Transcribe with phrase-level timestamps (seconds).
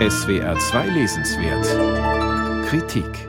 [0.00, 3.28] SWR 2 Lesenswert Kritik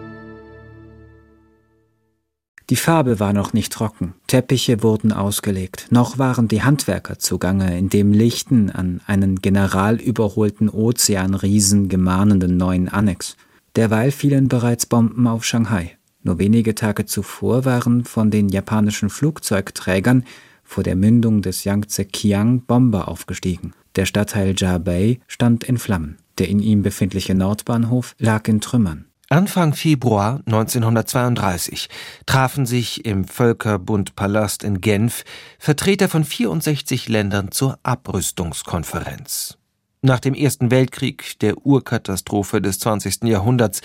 [2.72, 7.90] Die Farbe war noch nicht trocken, Teppiche wurden ausgelegt, noch waren die Handwerker zugange, in
[7.90, 13.38] dem Lichten an einen generalüberholten Ozeanriesen gemahnenden neuen Annex.
[13.76, 16.00] Derweil fielen bereits Bomben auf Shanghai.
[16.24, 20.26] Nur wenige Tage zuvor waren von den japanischen Flugzeugträgern
[20.64, 23.74] vor der Mündung des Yangtze-Kiang Bomber aufgestiegen.
[23.96, 26.18] Der Stadtteil Jabei stand in Flammen.
[26.38, 29.06] Der in ihm befindliche Nordbahnhof lag in Trümmern.
[29.30, 31.90] Anfang Februar 1932
[32.28, 35.24] trafen sich im Völkerbundpalast in Genf
[35.58, 39.58] Vertreter von 64 Ländern zur Abrüstungskonferenz.
[40.04, 43.24] Nach dem Ersten Weltkrieg, der Urkatastrophe des 20.
[43.24, 43.82] Jahrhunderts,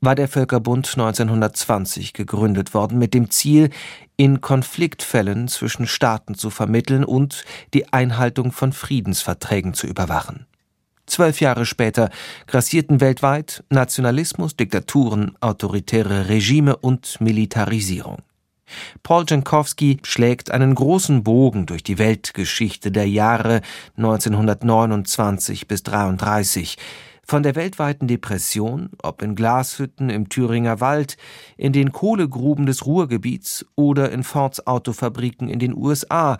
[0.00, 3.68] war der Völkerbund 1920 gegründet worden mit dem Ziel,
[4.16, 7.44] in Konfliktfällen zwischen Staaten zu vermitteln und
[7.74, 10.46] die Einhaltung von Friedensverträgen zu überwachen.
[11.08, 12.10] Zwölf Jahre später
[12.46, 18.18] grassierten weltweit Nationalismus, Diktaturen, autoritäre Regime und Militarisierung.
[19.02, 23.62] Paul Jankowski schlägt einen großen Bogen durch die Weltgeschichte der Jahre
[23.96, 26.76] 1929 bis 33,
[27.24, 31.16] von der weltweiten Depression, ob in Glashütten im Thüringer Wald,
[31.56, 36.38] in den Kohlegruben des Ruhrgebiets oder in Fords Autofabriken in den USA,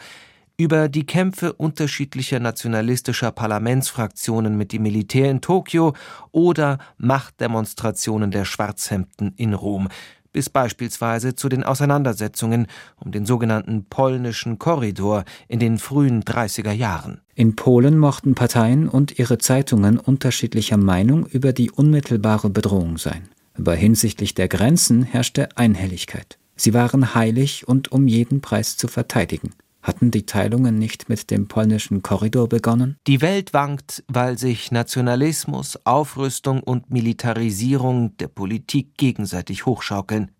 [0.58, 5.94] über die Kämpfe unterschiedlicher nationalistischer Parlamentsfraktionen mit dem Militär in Tokio
[6.32, 9.88] oder Machtdemonstrationen der Schwarzhemden in Rom,
[10.32, 17.20] bis beispielsweise zu den Auseinandersetzungen um den sogenannten polnischen Korridor in den frühen 30er Jahren.
[17.36, 23.28] In Polen mochten Parteien und ihre Zeitungen unterschiedlicher Meinung über die unmittelbare Bedrohung sein.
[23.54, 26.38] Aber hinsichtlich der Grenzen herrschte Einhelligkeit.
[26.56, 29.52] Sie waren heilig und um jeden Preis zu verteidigen.
[29.88, 32.98] Hatten die Teilungen nicht mit dem polnischen Korridor begonnen?
[33.06, 40.30] Die Welt wankt, weil sich Nationalismus, Aufrüstung und Militarisierung der Politik gegenseitig hochschaukeln.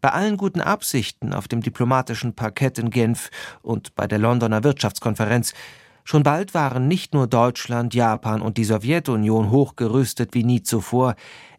[0.00, 3.30] Bei allen guten Absichten auf dem diplomatischen Parkett in Genf
[3.62, 5.54] und bei der Londoner Wirtschaftskonferenz
[6.02, 11.14] Schon bald waren nicht nur Deutschland, Japan und die Sowjetunion hochgerüstet wie nie zuvor,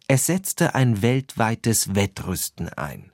[0.09, 3.11] es setzte ein weltweites Wettrüsten ein.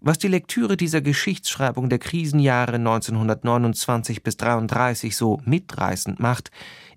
[0.00, 6.50] Was die Lektüre dieser Geschichtsschreibung der Krisenjahre 1929 bis 33 so mitreißend macht,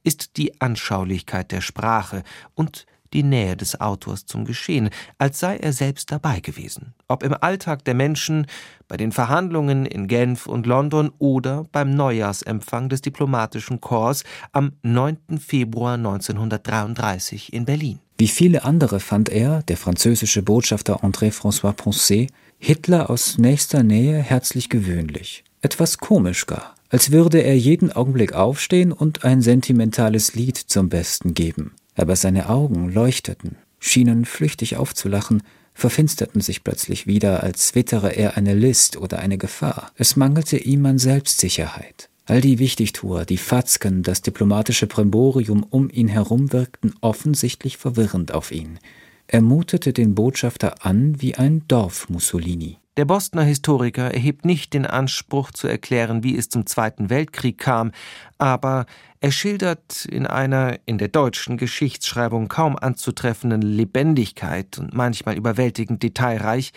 [0.04, 2.24] ist die Anschaulichkeit der Sprache
[2.56, 7.34] und die Nähe des Autors zum Geschehen, als sei er selbst dabei gewesen, ob im
[7.34, 8.48] Alltag der Menschen,
[8.88, 15.40] bei den Verhandlungen in Genf und London oder beim Neujahrsempfang des diplomatischen Korps am 9.
[15.40, 18.00] Februar 1933 in Berlin.
[18.20, 24.18] Wie viele andere fand er, der französische Botschafter André François Poncet, Hitler aus nächster Nähe
[24.18, 30.58] herzlich gewöhnlich, etwas komisch gar, als würde er jeden Augenblick aufstehen und ein sentimentales Lied
[30.58, 31.76] zum Besten geben.
[31.96, 35.44] Aber seine Augen leuchteten, schienen flüchtig aufzulachen,
[35.76, 39.92] verfinsterten sich plötzlich wieder, als wittere er eine List oder eine Gefahr.
[39.96, 42.10] Es mangelte ihm an Selbstsicherheit.
[42.30, 48.52] All die Wichtigtuer, die Fatzken, das diplomatische Primborium um ihn herum wirkten offensichtlich verwirrend auf
[48.52, 48.80] ihn.
[49.28, 52.80] Er mutete den Botschafter an wie ein Dorf-Mussolini.
[52.98, 57.92] Der Bostoner Historiker erhebt nicht den Anspruch zu erklären, wie es zum Zweiten Weltkrieg kam,
[58.40, 58.88] aber
[59.20, 66.74] er schildert in einer in der deutschen Geschichtsschreibung kaum anzutreffenden Lebendigkeit und manchmal überwältigend detailreich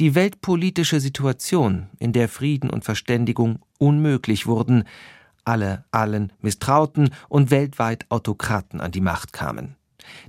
[0.00, 4.82] die weltpolitische Situation, in der Frieden und Verständigung unmöglich wurden,
[5.44, 9.76] alle allen misstrauten und weltweit Autokraten an die Macht kamen.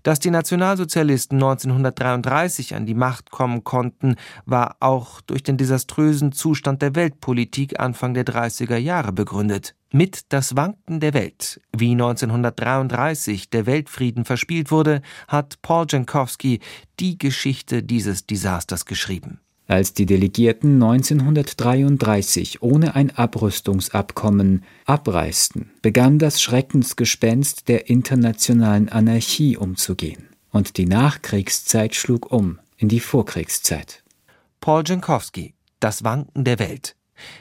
[0.03, 6.81] Dass die Nationalsozialisten 1933 an die Macht kommen konnten, war auch durch den desaströsen Zustand
[6.81, 9.75] der Weltpolitik Anfang der 30er Jahre begründet.
[9.91, 16.61] Mit Das Wanken der Welt, wie 1933 der Weltfrieden verspielt wurde, hat Paul Jankowski
[16.99, 19.39] die Geschichte dieses Desasters geschrieben.
[19.73, 30.29] Als die Delegierten 1933 ohne ein Abrüstungsabkommen abreisten, begann das Schreckensgespenst der internationalen Anarchie umzugehen,
[30.51, 34.03] und die Nachkriegszeit schlug um in die Vorkriegszeit.
[34.61, 36.95] Paul Jankowski, Das Wanken der Welt.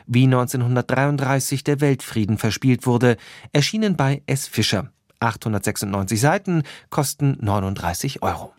[0.07, 3.19] Wie 1933 der Weltfrieden verspielt wurde,
[3.53, 4.47] erschienen bei S.
[4.47, 4.91] Fischer.
[5.21, 8.55] 896 Seiten, kosten 39 Euro.